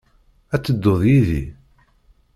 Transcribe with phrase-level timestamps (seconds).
[0.55, 1.43] Ad tedduḍ yid-i?